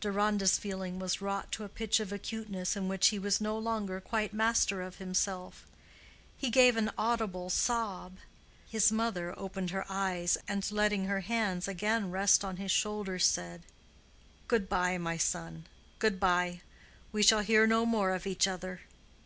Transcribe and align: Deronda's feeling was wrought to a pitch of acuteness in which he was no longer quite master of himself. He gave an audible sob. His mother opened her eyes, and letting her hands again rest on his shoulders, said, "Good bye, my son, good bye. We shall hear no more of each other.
Deronda's 0.00 0.56
feeling 0.56 0.98
was 0.98 1.20
wrought 1.20 1.52
to 1.52 1.62
a 1.62 1.68
pitch 1.68 2.00
of 2.00 2.10
acuteness 2.10 2.76
in 2.76 2.88
which 2.88 3.08
he 3.08 3.18
was 3.18 3.42
no 3.42 3.58
longer 3.58 4.00
quite 4.00 4.32
master 4.32 4.80
of 4.80 4.96
himself. 4.96 5.66
He 6.38 6.48
gave 6.48 6.78
an 6.78 6.90
audible 6.96 7.50
sob. 7.50 8.16
His 8.66 8.90
mother 8.90 9.38
opened 9.38 9.72
her 9.72 9.84
eyes, 9.86 10.38
and 10.48 10.72
letting 10.72 11.04
her 11.04 11.20
hands 11.20 11.68
again 11.68 12.10
rest 12.10 12.42
on 12.42 12.56
his 12.56 12.70
shoulders, 12.70 13.26
said, 13.26 13.64
"Good 14.48 14.66
bye, 14.66 14.96
my 14.96 15.18
son, 15.18 15.66
good 15.98 16.18
bye. 16.18 16.62
We 17.12 17.22
shall 17.22 17.40
hear 17.40 17.66
no 17.66 17.84
more 17.84 18.12
of 18.14 18.26
each 18.26 18.48
other. 18.48 18.80